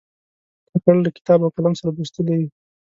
[0.69, 2.47] کاکړ له کتاب او قلم سره دوستي لري.